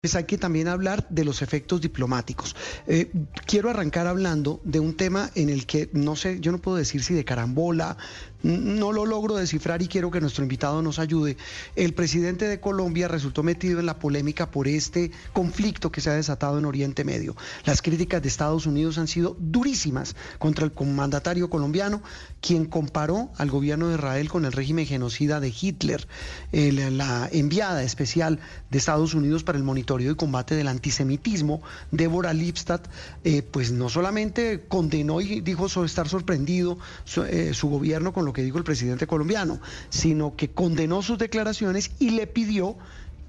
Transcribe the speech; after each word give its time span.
pues 0.00 0.14
hay 0.14 0.24
que 0.24 0.38
también 0.38 0.66
hablar 0.66 1.06
de 1.10 1.24
los 1.24 1.42
efectos 1.42 1.82
diplomáticos. 1.82 2.56
Eh, 2.86 3.10
quiero 3.44 3.68
arrancar 3.68 4.06
hablando 4.06 4.62
de 4.64 4.80
un 4.80 4.96
tema 4.96 5.30
en 5.34 5.50
el 5.50 5.66
que 5.66 5.90
no 5.92 6.16
sé, 6.16 6.40
yo 6.40 6.52
no 6.52 6.58
puedo 6.58 6.78
decir 6.78 7.02
si 7.02 7.12
de 7.12 7.22
carambola, 7.26 7.98
no 8.42 8.92
lo 8.92 9.06
logro 9.06 9.36
descifrar 9.36 9.82
y 9.82 9.88
quiero 9.88 10.10
que 10.10 10.20
nuestro 10.20 10.42
invitado 10.42 10.82
nos 10.82 10.98
ayude. 10.98 11.36
El 11.76 11.94
presidente 11.94 12.48
de 12.48 12.60
Colombia 12.60 13.08
resultó 13.08 13.42
metido 13.42 13.80
en 13.80 13.86
la 13.86 13.98
polémica 13.98 14.50
por 14.50 14.68
este 14.68 15.10
conflicto 15.32 15.90
que 15.92 16.00
se 16.00 16.10
ha 16.10 16.14
desatado 16.14 16.58
en 16.58 16.64
Oriente 16.64 17.04
Medio. 17.04 17.36
Las 17.64 17.82
críticas 17.82 18.22
de 18.22 18.28
Estados 18.28 18.66
Unidos 18.66 18.98
han 18.98 19.08
sido 19.08 19.36
durísimas 19.38 20.16
contra 20.38 20.64
el 20.64 20.72
mandatario 20.86 21.50
colombiano, 21.50 22.02
quien 22.40 22.64
comparó 22.64 23.30
al 23.36 23.50
gobierno 23.50 23.88
de 23.88 23.94
Israel 23.94 24.28
con 24.28 24.44
el 24.44 24.52
régimen 24.52 24.86
genocida 24.86 25.40
de 25.40 25.52
Hitler. 25.58 26.06
la 26.52 27.28
enviada 27.32 27.82
especial 27.82 28.38
de 28.70 28.78
Estados 28.78 29.14
Unidos 29.14 29.44
para 29.44 29.58
el 29.58 29.64
monitoreo 29.64 30.12
y 30.12 30.16
combate 30.16 30.54
del 30.54 30.68
antisemitismo, 30.68 31.62
Débora 31.90 32.32
Lipstadt, 32.32 32.88
eh, 33.24 33.42
pues 33.42 33.72
no 33.72 33.88
solamente 33.88 34.64
condenó 34.68 35.20
y 35.20 35.40
dijo 35.40 35.66
estar 35.84 36.08
sorprendido 36.08 36.78
eh, 37.28 37.52
su 37.54 37.68
gobierno 37.68 38.12
con 38.12 38.24
que 38.32 38.42
dijo 38.42 38.58
el 38.58 38.64
presidente 38.64 39.06
colombiano, 39.06 39.60
sino 39.88 40.36
que 40.36 40.50
condenó 40.50 41.02
sus 41.02 41.18
declaraciones 41.18 41.92
y 41.98 42.10
le 42.10 42.26
pidió 42.26 42.76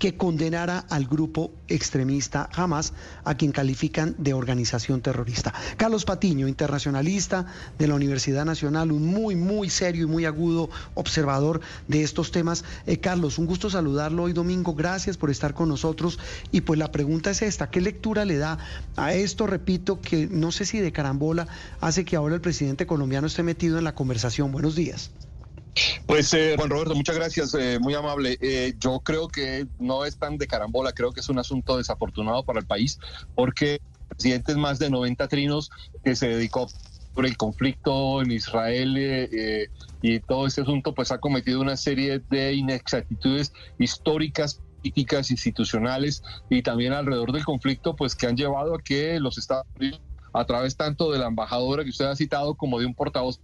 que 0.01 0.17
condenara 0.17 0.79
al 0.89 1.05
grupo 1.05 1.51
extremista 1.67 2.49
Hamas, 2.55 2.91
a 3.23 3.35
quien 3.35 3.51
califican 3.51 4.15
de 4.17 4.33
organización 4.33 5.01
terrorista. 5.01 5.53
Carlos 5.77 6.05
Patiño, 6.05 6.47
internacionalista 6.47 7.45
de 7.77 7.87
la 7.87 7.93
Universidad 7.93 8.43
Nacional, 8.43 8.91
un 8.91 9.05
muy, 9.05 9.35
muy 9.35 9.69
serio 9.69 10.05
y 10.05 10.07
muy 10.07 10.25
agudo 10.25 10.71
observador 10.95 11.61
de 11.87 12.01
estos 12.01 12.31
temas. 12.31 12.65
Eh, 12.87 12.97
Carlos, 12.97 13.37
un 13.37 13.45
gusto 13.45 13.69
saludarlo 13.69 14.23
hoy 14.23 14.33
domingo. 14.33 14.73
Gracias 14.73 15.17
por 15.17 15.29
estar 15.29 15.53
con 15.53 15.69
nosotros. 15.69 16.17
Y 16.51 16.61
pues 16.61 16.79
la 16.79 16.91
pregunta 16.91 17.29
es 17.29 17.43
esta, 17.43 17.69
¿qué 17.69 17.79
lectura 17.79 18.25
le 18.25 18.39
da 18.39 18.57
a 18.95 19.13
esto, 19.13 19.45
repito, 19.45 20.01
que 20.01 20.25
no 20.25 20.51
sé 20.51 20.65
si 20.65 20.79
de 20.79 20.91
carambola 20.91 21.47
hace 21.79 22.05
que 22.05 22.15
ahora 22.15 22.33
el 22.33 22.41
presidente 22.41 22.87
colombiano 22.87 23.27
esté 23.27 23.43
metido 23.43 23.77
en 23.77 23.83
la 23.83 23.93
conversación? 23.93 24.51
Buenos 24.51 24.73
días. 24.73 25.11
Pues 26.05 26.33
eh, 26.33 26.55
Juan 26.57 26.69
Roberto, 26.69 26.95
muchas 26.95 27.15
gracias, 27.15 27.53
eh, 27.53 27.79
muy 27.79 27.93
amable. 27.93 28.37
Eh, 28.41 28.73
yo 28.79 28.99
creo 28.99 29.27
que 29.27 29.65
no 29.79 30.05
es 30.05 30.17
tan 30.17 30.37
de 30.37 30.47
carambola, 30.47 30.91
creo 30.91 31.11
que 31.11 31.21
es 31.21 31.29
un 31.29 31.39
asunto 31.39 31.77
desafortunado 31.77 32.43
para 32.43 32.59
el 32.59 32.65
país, 32.65 32.99
porque 33.35 33.75
el 33.75 34.07
presidente 34.09 34.51
es 34.51 34.57
más 34.57 34.79
de 34.79 34.89
90 34.89 35.27
trinos 35.27 35.69
que 36.03 36.15
se 36.15 36.27
dedicó 36.27 36.67
por 37.13 37.25
el 37.25 37.37
conflicto 37.37 38.21
en 38.21 38.31
Israel 38.31 38.97
y 40.01 40.19
todo 40.21 40.47
este 40.47 40.61
asunto, 40.61 40.93
pues 40.93 41.11
ha 41.11 41.17
cometido 41.17 41.59
una 41.59 41.75
serie 41.75 42.21
de 42.29 42.53
inexactitudes 42.53 43.51
históricas 43.77 44.61
políticas, 44.81 45.29
institucionales 45.29 46.23
y 46.49 46.61
también 46.63 46.93
alrededor 46.93 47.31
del 47.31 47.45
conflicto, 47.45 47.95
pues 47.95 48.15
que 48.15 48.27
han 48.27 48.35
llevado 48.35 48.75
a 48.75 48.81
que 48.81 49.19
los 49.19 49.37
Estados 49.37 49.67
Unidos, 49.77 50.01
a 50.33 50.45
través 50.45 50.75
tanto 50.75 51.11
de 51.11 51.19
la 51.19 51.27
embajadora 51.27 51.83
que 51.83 51.89
usted 51.89 52.05
ha 52.05 52.15
citado 52.15 52.55
como 52.55 52.79
de 52.79 52.85
un 52.85 52.95
portavoz, 52.95 53.39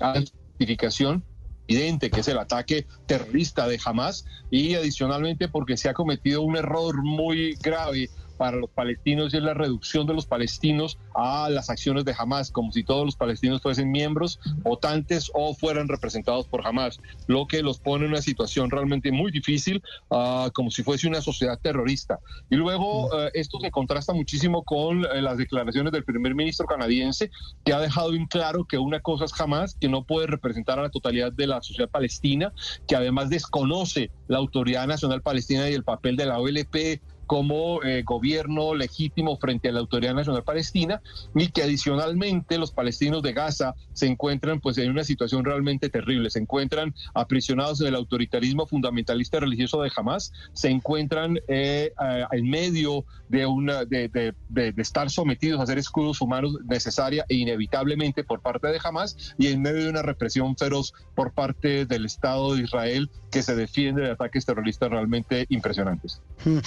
a 0.00 0.20
justificación 0.20 1.24
evidente, 1.66 2.10
que 2.10 2.20
es 2.20 2.28
el 2.28 2.38
ataque 2.38 2.86
terrorista 3.06 3.66
de 3.66 3.80
Hamas, 3.84 4.24
y 4.50 4.74
adicionalmente 4.74 5.48
porque 5.48 5.76
se 5.76 5.88
ha 5.88 5.94
cometido 5.94 6.42
un 6.42 6.56
error 6.56 7.02
muy 7.02 7.54
grave 7.62 8.10
para 8.36 8.56
los 8.56 8.70
palestinos 8.70 9.32
y 9.32 9.38
es 9.38 9.42
la 9.42 9.54
reducción 9.54 10.06
de 10.06 10.14
los 10.14 10.26
palestinos 10.26 10.98
a 11.14 11.48
las 11.50 11.70
acciones 11.70 12.04
de 12.04 12.14
Hamas, 12.16 12.50
como 12.50 12.72
si 12.72 12.84
todos 12.84 13.04
los 13.04 13.16
palestinos 13.16 13.62
fuesen 13.62 13.90
miembros, 13.90 14.40
votantes 14.62 15.30
o 15.34 15.54
fueran 15.54 15.88
representados 15.88 16.46
por 16.46 16.66
Hamas, 16.66 17.00
lo 17.26 17.46
que 17.46 17.62
los 17.62 17.78
pone 17.78 18.04
en 18.04 18.12
una 18.12 18.22
situación 18.22 18.70
realmente 18.70 19.12
muy 19.12 19.30
difícil, 19.30 19.82
uh, 20.10 20.50
como 20.52 20.70
si 20.70 20.82
fuese 20.82 21.08
una 21.08 21.20
sociedad 21.20 21.58
terrorista. 21.60 22.18
Y 22.50 22.56
luego 22.56 23.06
uh, 23.06 23.30
esto 23.34 23.58
se 23.60 23.70
contrasta 23.70 24.12
muchísimo 24.12 24.62
con 24.62 24.98
uh, 24.98 25.20
las 25.20 25.38
declaraciones 25.38 25.92
del 25.92 26.04
primer 26.04 26.34
ministro 26.34 26.66
canadiense, 26.66 27.30
que 27.64 27.72
ha 27.72 27.80
dejado 27.80 28.14
en 28.14 28.26
claro 28.26 28.64
que 28.64 28.78
una 28.78 29.00
cosa 29.00 29.24
es 29.24 29.40
Hamas, 29.40 29.76
que 29.80 29.88
no 29.88 30.04
puede 30.04 30.26
representar 30.26 30.78
a 30.78 30.82
la 30.82 30.90
totalidad 30.90 31.32
de 31.32 31.46
la 31.46 31.62
sociedad 31.62 31.90
palestina, 31.90 32.52
que 32.86 32.96
además 32.96 33.30
desconoce 33.30 34.10
la 34.28 34.38
autoridad 34.38 34.86
nacional 34.86 35.22
palestina 35.22 35.68
y 35.70 35.74
el 35.74 35.84
papel 35.84 36.16
de 36.16 36.26
la 36.26 36.38
OLP 36.38 37.00
como 37.26 37.82
eh, 37.82 38.02
gobierno 38.02 38.74
legítimo 38.74 39.36
frente 39.36 39.68
a 39.68 39.72
la 39.72 39.80
Autoridad 39.80 40.14
Nacional 40.14 40.44
Palestina 40.44 41.00
y 41.34 41.48
que 41.48 41.62
adicionalmente 41.62 42.58
los 42.58 42.72
palestinos 42.72 43.22
de 43.22 43.32
Gaza 43.32 43.74
se 43.92 44.06
encuentran 44.06 44.60
pues 44.60 44.78
en 44.78 44.90
una 44.90 45.04
situación 45.04 45.44
realmente 45.44 45.88
terrible, 45.88 46.30
se 46.30 46.40
encuentran 46.40 46.94
aprisionados 47.14 47.80
en 47.80 47.88
el 47.88 47.94
autoritarismo 47.94 48.66
fundamentalista 48.66 49.40
religioso 49.40 49.82
de 49.82 49.90
Hamas, 49.94 50.32
se 50.52 50.70
encuentran 50.70 51.38
eh, 51.48 51.92
en 52.32 52.48
medio 52.48 53.04
de 53.28 53.46
una 53.46 53.84
de, 53.84 54.08
de, 54.08 54.34
de, 54.48 54.74
estar 54.82 55.10
sometidos 55.10 55.60
a 55.60 55.64
hacer 55.64 55.78
escudos 55.78 56.20
humanos 56.20 56.56
necesaria 56.66 57.24
e 57.28 57.36
inevitablemente 57.36 58.24
por 58.24 58.40
parte 58.40 58.68
de 58.68 58.78
Hamas 58.82 59.34
y 59.38 59.48
en 59.48 59.62
medio 59.62 59.84
de 59.84 59.90
una 59.90 60.02
represión 60.02 60.56
feroz 60.56 60.92
por 61.14 61.32
parte 61.32 61.86
del 61.86 62.04
Estado 62.04 62.54
de 62.54 62.62
Israel 62.62 63.10
que 63.30 63.42
se 63.42 63.56
defiende 63.56 64.02
de 64.02 64.10
ataques 64.12 64.46
terroristas 64.46 64.90
realmente 64.90 65.46
impresionantes. 65.48 66.22
Hmm. 66.44 66.58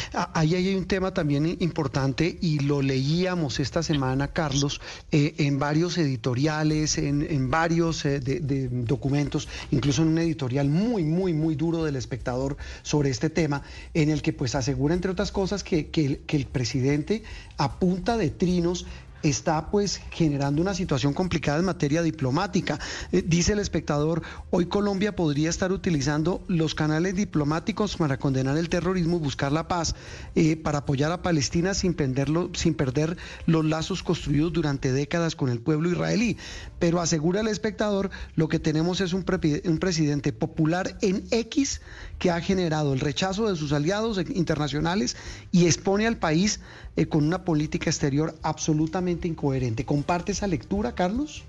Ahí 0.47 0.67
hay 0.67 0.75
un 0.75 0.85
tema 0.85 1.13
también 1.13 1.57
importante 1.59 2.37
y 2.39 2.59
lo 2.59 2.81
leíamos 2.81 3.59
esta 3.59 3.83
semana, 3.83 4.29
Carlos, 4.29 4.79
eh, 5.11 5.35
en 5.39 5.59
varios 5.59 5.97
editoriales, 5.97 6.97
en, 6.97 7.51
varios 7.51 8.05
eh, 8.05 8.21
documentos, 8.71 9.49
incluso 9.71 10.03
en 10.03 10.07
un 10.07 10.19
editorial 10.19 10.69
muy, 10.69 11.03
muy, 11.03 11.33
muy 11.33 11.55
duro 11.55 11.83
del 11.83 11.97
espectador 11.97 12.55
sobre 12.81 13.09
este 13.09 13.29
tema, 13.29 13.63
en 13.93 14.09
el 14.09 14.21
que 14.21 14.31
pues 14.31 14.55
asegura, 14.55 14.93
entre 14.93 15.11
otras 15.11 15.33
cosas, 15.33 15.65
que, 15.65 15.89
que 15.89 16.21
el 16.29 16.45
presidente 16.45 17.23
apunta 17.57 18.15
de 18.15 18.29
trinos 18.29 18.85
está 19.23 19.69
pues 19.71 20.01
generando 20.11 20.61
una 20.61 20.73
situación 20.73 21.13
complicada 21.13 21.59
en 21.59 21.65
materia 21.65 22.01
diplomática. 22.01 22.79
Eh, 23.11 23.23
dice 23.25 23.53
el 23.53 23.59
espectador, 23.59 24.21
hoy 24.51 24.67
Colombia 24.67 25.15
podría 25.15 25.49
estar 25.49 25.71
utilizando 25.71 26.43
los 26.47 26.75
canales 26.75 27.15
diplomáticos 27.15 27.97
para 27.97 28.17
condenar 28.17 28.57
el 28.57 28.69
terrorismo 28.69 29.19
buscar 29.19 29.51
la 29.51 29.67
paz, 29.67 29.95
eh, 30.35 30.55
para 30.55 30.79
apoyar 30.79 31.11
a 31.11 31.21
Palestina 31.21 31.73
sin, 31.73 31.95
sin 32.53 32.73
perder 32.73 33.17
los 33.45 33.65
lazos 33.65 34.03
construidos 34.03 34.53
durante 34.53 34.91
décadas 34.91 35.35
con 35.35 35.49
el 35.49 35.59
pueblo 35.59 35.89
israelí. 35.89 36.37
Pero 36.79 37.01
asegura 37.01 37.41
el 37.41 37.47
espectador, 37.47 38.09
lo 38.35 38.47
que 38.47 38.59
tenemos 38.59 39.01
es 39.01 39.13
un, 39.13 39.25
un 39.65 39.77
presidente 39.79 40.33
popular 40.33 40.97
en 41.01 41.23
X 41.31 41.81
que 42.19 42.31
ha 42.31 42.41
generado 42.41 42.93
el 42.93 42.99
rechazo 42.99 43.47
de 43.49 43.55
sus 43.55 43.73
aliados 43.73 44.17
internacionales 44.33 45.15
y 45.51 45.65
expone 45.65 46.07
al 46.07 46.17
país 46.17 46.59
eh, 46.95 47.07
con 47.07 47.23
una 47.25 47.43
política 47.43 47.89
exterior 47.89 48.35
absolutamente 48.41 49.06
incoherente. 49.09 49.85
¿Comparte 49.85 50.31
esa 50.31 50.47
lectura, 50.47 50.93
Carlos? 50.93 51.43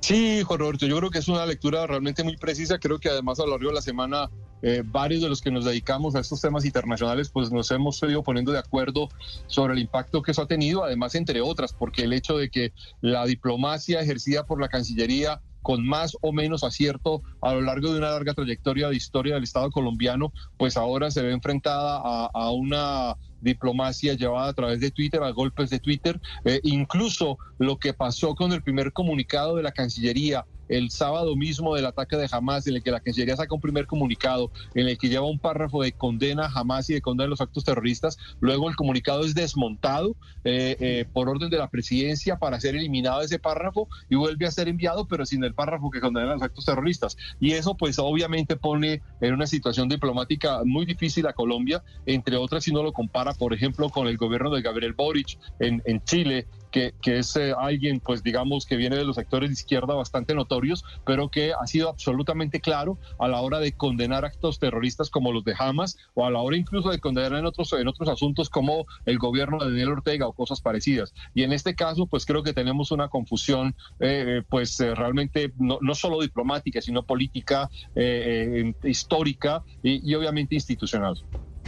Sí, 0.00 0.42
Juan 0.42 0.60
Roberto, 0.60 0.86
yo 0.86 0.96
creo 0.98 1.10
que 1.10 1.18
es 1.18 1.28
una 1.28 1.46
lectura 1.46 1.86
realmente 1.86 2.22
muy 2.22 2.36
precisa. 2.36 2.78
Creo 2.78 2.98
que 2.98 3.08
además 3.08 3.40
a 3.40 3.44
lo 3.44 3.52
largo 3.52 3.68
de 3.68 3.74
la 3.74 3.82
semana 3.82 4.30
eh, 4.62 4.82
varios 4.84 5.22
de 5.22 5.28
los 5.28 5.42
que 5.42 5.50
nos 5.50 5.64
dedicamos 5.64 6.14
a 6.14 6.20
estos 6.20 6.40
temas 6.40 6.64
internacionales, 6.64 7.28
pues 7.28 7.50
nos 7.50 7.70
hemos 7.70 8.02
ido 8.02 8.22
poniendo 8.22 8.52
de 8.52 8.58
acuerdo 8.58 9.08
sobre 9.46 9.74
el 9.74 9.80
impacto 9.80 10.22
que 10.22 10.30
eso 10.30 10.42
ha 10.42 10.46
tenido, 10.46 10.84
además 10.84 11.14
entre 11.14 11.40
otras, 11.40 11.72
porque 11.72 12.02
el 12.02 12.12
hecho 12.12 12.38
de 12.38 12.50
que 12.50 12.72
la 13.00 13.26
diplomacia 13.26 14.00
ejercida 14.00 14.44
por 14.44 14.60
la 14.60 14.68
Cancillería 14.68 15.40
con 15.66 15.84
más 15.84 16.16
o 16.20 16.32
menos 16.32 16.62
acierto 16.62 17.22
a 17.40 17.52
lo 17.52 17.60
largo 17.60 17.90
de 17.90 17.98
una 17.98 18.10
larga 18.10 18.34
trayectoria 18.34 18.88
de 18.88 18.94
historia 18.94 19.34
del 19.34 19.42
Estado 19.42 19.68
colombiano, 19.72 20.32
pues 20.58 20.76
ahora 20.76 21.10
se 21.10 21.22
ve 21.22 21.32
enfrentada 21.32 22.00
a, 22.32 22.50
una 22.52 23.16
diplomacia 23.40 24.14
llevada 24.14 24.50
a 24.50 24.52
través 24.52 24.78
de 24.78 24.92
Twitter, 24.92 25.24
a 25.24 25.30
golpes 25.30 25.68
de 25.70 25.80
Twitter, 25.80 26.20
eh, 26.44 26.60
incluso 26.62 27.36
lo 27.58 27.78
que 27.78 27.92
pasó 27.94 28.36
con 28.36 28.52
el 28.52 28.62
primer 28.62 28.92
comunicado 28.92 29.56
de 29.56 29.64
la 29.64 29.72
Cancillería 29.72 30.46
el 30.68 30.90
sábado 30.90 31.36
mismo 31.36 31.74
del 31.74 31.86
ataque 31.86 32.16
de 32.16 32.28
Hamas, 32.30 32.66
en 32.66 32.76
el 32.76 32.82
que 32.82 32.90
la 32.90 33.00
Cancillería 33.00 33.36
saca 33.36 33.54
un 33.54 33.60
primer 33.60 33.86
comunicado, 33.86 34.50
en 34.74 34.88
el 34.88 34.98
que 34.98 35.08
lleva 35.08 35.26
un 35.26 35.38
párrafo 35.38 35.82
de 35.82 35.92
condena 35.92 36.46
a 36.46 36.60
Hamas 36.60 36.90
y 36.90 36.94
de 36.94 37.00
condena 37.00 37.26
a 37.26 37.30
los 37.30 37.40
actos 37.40 37.64
terroristas. 37.64 38.18
Luego 38.40 38.68
el 38.68 38.76
comunicado 38.76 39.24
es 39.24 39.34
desmontado 39.34 40.16
eh, 40.44 40.76
eh, 40.80 41.06
por 41.12 41.28
orden 41.28 41.50
de 41.50 41.58
la 41.58 41.68
presidencia 41.68 42.38
para 42.38 42.60
ser 42.60 42.76
eliminado 42.76 43.22
ese 43.22 43.38
párrafo 43.38 43.88
y 44.08 44.16
vuelve 44.16 44.46
a 44.46 44.50
ser 44.50 44.68
enviado, 44.68 45.06
pero 45.06 45.26
sin 45.26 45.42
el 45.44 45.54
párrafo 45.54 45.90
que 45.90 46.00
condena 46.00 46.30
a 46.30 46.34
los 46.34 46.42
actos 46.42 46.64
terroristas. 46.64 47.16
Y 47.40 47.52
eso 47.52 47.76
pues 47.76 47.98
obviamente 47.98 48.56
pone 48.56 49.02
en 49.20 49.34
una 49.34 49.46
situación 49.46 49.88
diplomática 49.88 50.62
muy 50.64 50.86
difícil 50.86 51.26
a 51.26 51.32
Colombia, 51.32 51.82
entre 52.06 52.36
otras 52.36 52.64
si 52.64 52.70
uno 52.70 52.82
lo 52.82 52.92
compara, 52.92 53.34
por 53.34 53.52
ejemplo, 53.52 53.88
con 53.90 54.06
el 54.08 54.16
gobierno 54.16 54.50
de 54.50 54.62
Gabriel 54.62 54.92
Boric 54.92 55.38
en, 55.58 55.82
en 55.84 56.02
Chile, 56.04 56.46
que, 56.70 56.92
es 57.04 57.36
eh, 57.36 57.54
alguien, 57.58 58.00
pues 58.00 58.22
digamos, 58.22 58.66
que 58.66 58.76
viene 58.76 58.96
de 58.96 59.04
los 59.04 59.16
sectores 59.16 59.50
de 59.50 59.54
izquierda 59.54 59.94
bastante 59.94 60.34
notorios, 60.34 60.84
pero 61.04 61.30
que 61.30 61.52
ha 61.52 61.66
sido 61.66 61.88
absolutamente 61.88 62.60
claro 62.60 62.98
a 63.18 63.28
la 63.28 63.40
hora 63.40 63.58
de 63.58 63.72
condenar 63.72 64.24
actos 64.24 64.58
terroristas 64.58 65.10
como 65.10 65.32
los 65.32 65.44
de 65.44 65.54
Hamas 65.58 65.96
o 66.14 66.26
a 66.26 66.30
la 66.30 66.40
hora 66.40 66.56
incluso 66.56 66.90
de 66.90 66.98
condenar 66.98 67.38
en 67.38 67.46
otros, 67.46 67.72
en 67.72 67.88
otros 67.88 68.08
asuntos 68.08 68.50
como 68.50 68.86
el 69.04 69.18
gobierno 69.18 69.58
de 69.58 69.70
Daniel 69.70 69.92
Ortega 69.92 70.26
o 70.26 70.32
cosas 70.32 70.60
parecidas. 70.60 71.14
Y 71.34 71.42
en 71.42 71.52
este 71.52 71.74
caso, 71.74 72.06
pues 72.06 72.26
creo 72.26 72.42
que 72.42 72.52
tenemos 72.52 72.90
una 72.90 73.08
confusión, 73.08 73.74
eh, 74.00 74.42
pues 74.48 74.78
eh, 74.80 74.94
realmente 74.94 75.52
no, 75.58 75.78
no, 75.80 75.94
solo 75.94 76.20
diplomática, 76.20 76.80
sino 76.80 77.04
política, 77.04 77.70
histórica 78.82 79.64
y 79.82 80.14
obviamente 80.14 80.54
institucional. 80.54 81.16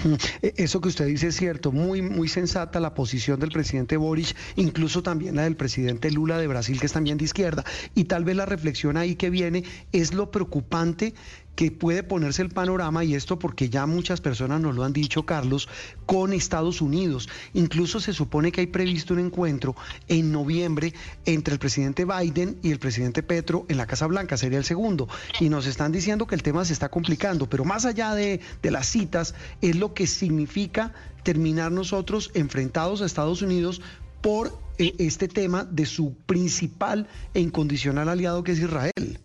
Mm, 0.05 0.15
e, 0.43 0.55
eso 0.59 0.81
que 0.81 0.89
usted 0.89 1.06
dice 1.06 1.29
es 1.29 1.37
cierto, 1.37 1.73
muy, 1.73 2.03
muy 2.03 2.29
sensata 2.29 2.81
la 2.81 2.95
posición 2.95 3.41
del 3.41 3.50
presidente 3.50 3.97
Boric, 3.97 4.35
incluso 4.56 5.03
también 5.03 5.37
la 5.37 5.43
del 5.43 5.56
presidente 5.56 6.11
Lula 6.11 6.39
de 6.39 6.47
Brasil, 6.47 6.79
que 6.79 6.87
es 6.87 6.93
también 6.93 7.19
de 7.19 7.25
izquierda. 7.25 7.65
Y 7.95 8.05
tal 8.05 8.25
vez 8.25 8.37
la 8.37 8.47
reflexión 8.47 8.97
ahí 8.97 9.17
que 9.17 9.31
viene 9.31 9.65
es 9.93 10.15
lo 10.15 10.31
preocupante 10.31 11.15
que 11.58 11.72
puede 11.72 12.05
ponerse 12.05 12.40
el 12.43 12.50
panorama, 12.50 13.02
y 13.02 13.16
esto 13.16 13.40
porque 13.40 13.69
ya 13.69 13.84
muchas 13.84 14.20
personas 14.20 14.60
nos 14.60 14.76
lo 14.76 14.84
han 14.84 14.93
dicho, 14.93 15.26
Carlos, 15.26 15.69
con 16.06 16.32
Estados 16.32 16.81
Unidos. 16.81 17.28
Incluso 17.52 17.99
se 17.99 18.12
supone 18.12 18.52
que 18.52 18.60
hay 18.60 18.69
previsto 18.69 19.12
un 19.12 19.19
encuentro 19.19 19.75
en 20.06 20.31
noviembre 20.31 20.94
entre 21.25 21.55
el 21.55 21.58
presidente 21.58 22.05
Biden 22.05 22.60
y 22.62 22.70
el 22.70 22.78
presidente 22.78 23.25
Petro 23.25 23.66
en 23.69 23.76
la 23.76 23.88
Casa 23.88 24.06
Blanca, 24.06 24.37
sería 24.37 24.58
el 24.58 24.64
segundo. 24.64 25.08
Y 25.40 25.49
nos 25.49 25.66
están 25.66 25.90
diciendo 25.90 26.28
que 26.28 26.37
el 26.37 26.44
tema 26.44 26.64
se 26.64 26.75
está 26.75 26.90
complicando, 26.90 27.50
pero 27.50 27.64
más 27.64 27.87
allá 27.87 28.14
de, 28.14 28.38
de 28.62 28.70
las 28.70 28.87
citas, 28.87 29.34
es 29.61 29.75
lo 29.75 29.94
que 29.94 30.06
significa 30.06 30.93
terminar 31.25 31.72
nosotros 31.72 32.31
enfrentados 32.34 33.02
a 33.02 33.06
Estados 33.06 33.43
Unidos 33.43 33.81
por 34.20 34.56
eh, 34.78 34.94
este 34.99 35.26
tema 35.26 35.64
de 35.64 35.87
su 35.87 36.14
principal 36.14 37.08
e 37.34 37.40
incondicional 37.40 38.08
aliado 38.08 38.44
que 38.44 38.52
es 38.52 38.61
Israel. 38.61 39.19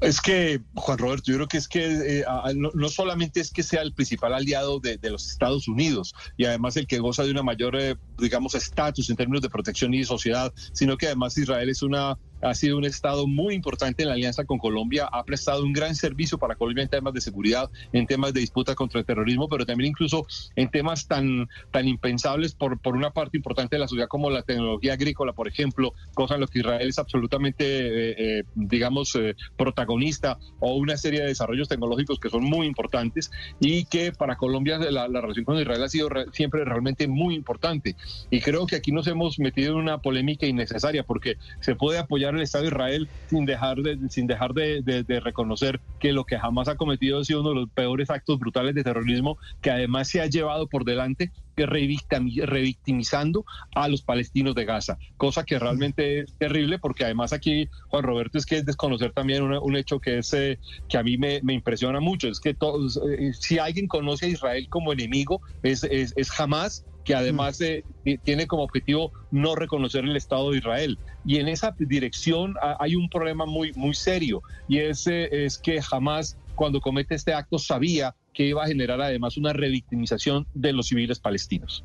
Es 0.00 0.20
que, 0.20 0.60
Juan 0.74 0.98
Roberto, 0.98 1.24
yo 1.26 1.34
creo 1.34 1.48
que 1.48 1.56
es 1.56 1.66
que 1.66 2.20
eh, 2.20 2.24
no, 2.54 2.88
solamente 2.88 3.40
es 3.40 3.50
que 3.50 3.64
sea 3.64 3.82
el 3.82 3.92
principal 3.92 4.32
aliado 4.32 4.78
de, 4.78 4.98
los 5.10 5.28
Estados 5.28 5.66
Unidos 5.66 6.14
y 6.36 6.44
además 6.44 6.76
el 6.76 6.86
que 6.86 7.00
goza 7.00 7.24
de 7.24 7.32
una 7.32 7.42
mayor, 7.42 7.74
eh, 7.74 7.96
digamos, 8.16 8.54
estatus 8.54 9.10
en 9.10 9.16
términos 9.16 9.42
de 9.42 9.50
protección 9.50 9.92
y 9.94 10.04
sociedad, 10.04 10.52
sino 10.72 10.96
que 10.96 11.06
además 11.06 11.36
Israel 11.36 11.68
es 11.68 11.82
una 11.82 12.16
ha 12.40 12.54
sido 12.54 12.76
un 12.78 12.84
Estado 12.84 13.26
muy 13.26 13.54
importante 13.54 14.02
en 14.02 14.08
la 14.08 14.14
alianza 14.14 14.44
con 14.44 14.58
Colombia, 14.58 15.08
ha 15.10 15.24
prestado 15.24 15.64
un 15.64 15.72
gran 15.72 15.94
servicio 15.94 16.38
para 16.38 16.54
Colombia 16.54 16.82
en 16.82 16.88
temas 16.88 17.14
de 17.14 17.20
seguridad, 17.20 17.70
en 17.92 18.06
temas 18.06 18.32
de 18.32 18.40
disputa 18.40 18.74
contra 18.74 19.00
el 19.00 19.06
terrorismo, 19.06 19.48
pero 19.48 19.66
también 19.66 19.90
incluso 19.90 20.26
en 20.56 20.70
temas 20.70 21.06
tan, 21.06 21.48
tan 21.70 21.88
impensables 21.88 22.54
por, 22.54 22.78
por 22.80 22.96
una 22.96 23.10
parte 23.10 23.36
importante 23.36 23.76
de 23.76 23.80
la 23.80 23.88
sociedad 23.88 24.08
como 24.08 24.30
la 24.30 24.42
tecnología 24.42 24.94
agrícola, 24.94 25.32
por 25.32 25.48
ejemplo, 25.48 25.94
cosa 26.14 26.34
en 26.34 26.40
lo 26.40 26.46
que 26.46 26.60
Israel 26.60 26.88
es 26.88 26.98
absolutamente, 26.98 27.64
eh, 27.64 28.14
eh, 28.18 28.44
digamos, 28.54 29.14
eh, 29.16 29.34
protagonista, 29.56 30.38
o 30.60 30.74
una 30.74 30.96
serie 30.96 31.20
de 31.20 31.28
desarrollos 31.28 31.68
tecnológicos 31.68 32.18
que 32.18 32.30
son 32.30 32.44
muy 32.44 32.66
importantes 32.66 33.30
y 33.60 33.84
que 33.84 34.12
para 34.12 34.36
Colombia 34.36 34.78
la, 34.78 35.08
la 35.08 35.20
relación 35.20 35.44
con 35.44 35.58
Israel 35.58 35.82
ha 35.82 35.88
sido 35.88 36.08
siempre 36.32 36.64
realmente 36.64 37.08
muy 37.08 37.34
importante. 37.34 37.96
Y 38.30 38.40
creo 38.40 38.66
que 38.66 38.76
aquí 38.76 38.92
nos 38.92 39.06
hemos 39.06 39.38
metido 39.38 39.72
en 39.72 39.78
una 39.78 39.98
polémica 39.98 40.46
innecesaria 40.46 41.02
porque 41.02 41.36
se 41.60 41.74
puede 41.74 41.98
apoyar 41.98 42.27
el 42.36 42.42
Estado 42.42 42.64
de 42.64 42.68
Israel 42.68 43.08
sin 43.28 43.44
dejar, 43.44 43.78
de, 43.78 43.98
sin 44.08 44.26
dejar 44.26 44.54
de, 44.54 45.04
reconocer 45.22 45.80
que 45.98 46.12
lo 46.12 46.24
que 46.24 46.38
jamás 46.38 46.68
ha 46.68 46.76
cometido 46.76 47.20
ha 47.20 47.24
sido 47.24 47.40
uno 47.40 47.50
de 47.50 47.54
los 47.56 47.70
peores 47.70 48.10
actos 48.10 48.38
brutales 48.38 48.74
de 48.74 48.84
terrorismo 48.84 49.38
que 49.60 49.70
además 49.70 50.08
se 50.08 50.20
ha 50.20 50.26
llevado 50.26 50.66
por 50.66 50.84
delante 50.84 51.30
revictimizando 51.56 53.44
a 53.74 53.88
los 53.88 54.02
palestinos 54.02 54.54
de 54.54 54.64
Gaza, 54.64 54.96
cosa 55.16 55.44
que 55.44 55.58
realmente 55.58 56.20
es 56.20 56.32
terrible 56.34 56.78
porque 56.78 57.04
además 57.04 57.32
aquí, 57.32 57.68
Juan 57.88 58.04
Roberto, 58.04 58.38
es 58.38 58.46
que 58.46 58.58
es 58.58 58.64
desconocer 58.64 59.12
también 59.12 59.42
un, 59.42 59.76
hecho 59.76 59.98
que 59.98 60.18
es 60.18 60.32
eh, 60.34 60.58
que 60.88 60.98
a 60.98 61.02
mí 61.02 61.18
me, 61.18 61.40
impresiona 61.48 61.98
mucho, 62.00 62.28
es 62.28 62.38
que 62.38 62.54
todos, 62.54 63.00
eh, 63.08 63.32
si 63.32 63.58
alguien 63.58 63.88
conoce 63.88 64.26
a 64.26 64.28
Israel 64.28 64.68
como 64.68 64.92
enemigo, 64.92 65.40
es, 65.62 65.82
es, 65.84 66.14
es 66.16 66.30
jamás 66.30 66.84
que 67.04 67.14
además 67.14 67.60
eh, 67.60 67.84
tiene 68.24 68.46
como 68.46 68.62
objetivo 68.62 69.12
no 69.30 69.54
reconocer 69.54 70.04
el 70.04 70.16
Estado 70.16 70.50
de 70.50 70.58
Israel. 70.58 70.98
Y 71.24 71.36
en 71.36 71.48
esa 71.48 71.74
dirección 71.78 72.54
hay 72.78 72.96
un 72.96 73.08
problema 73.08 73.46
muy, 73.46 73.72
muy 73.74 73.94
serio, 73.94 74.42
y 74.68 74.78
ese 74.78 75.44
es 75.44 75.58
que 75.58 75.80
jamás 75.82 76.36
cuando 76.54 76.80
comete 76.80 77.14
este 77.14 77.32
acto 77.32 77.58
sabía 77.58 78.14
que 78.34 78.44
iba 78.44 78.62
a 78.62 78.66
generar 78.66 79.00
además 79.00 79.36
una 79.36 79.52
revictimización 79.52 80.46
de 80.54 80.72
los 80.72 80.88
civiles 80.88 81.18
palestinos. 81.18 81.84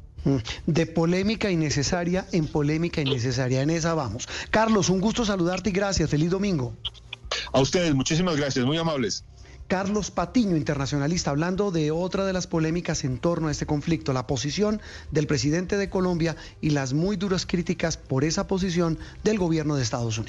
De 0.65 0.85
polémica 0.85 1.51
innecesaria 1.51 2.25
en 2.31 2.47
polémica 2.47 3.01
innecesaria. 3.01 3.61
En 3.61 3.69
esa 3.69 3.93
vamos. 3.93 4.27
Carlos, 4.51 4.89
un 4.89 5.01
gusto 5.01 5.25
saludarte 5.25 5.69
y 5.69 5.73
gracias. 5.73 6.09
Feliz 6.09 6.29
domingo. 6.29 6.75
A 7.51 7.59
ustedes, 7.59 7.93
muchísimas 7.93 8.35
gracias, 8.37 8.65
muy 8.65 8.77
amables. 8.77 9.25
Carlos 9.73 10.11
Patiño, 10.11 10.55
internacionalista, 10.55 11.31
hablando 11.31 11.71
de 11.71 11.89
otra 11.89 12.25
de 12.25 12.33
las 12.33 12.45
polémicas 12.45 13.03
en 13.03 13.17
torno 13.17 13.47
a 13.47 13.51
este 13.51 13.65
conflicto, 13.65 14.13
la 14.13 14.27
posición 14.27 14.79
del 15.09 15.25
presidente 15.25 15.77
de 15.77 15.89
Colombia 15.89 16.35
y 16.61 16.69
las 16.69 16.93
muy 16.93 17.15
duras 17.15 17.47
críticas 17.47 17.97
por 17.97 18.23
esa 18.23 18.45
posición 18.45 18.99
del 19.23 19.39
gobierno 19.39 19.75
de 19.75 19.81
Estados 19.81 20.19
Unidos. 20.19 20.21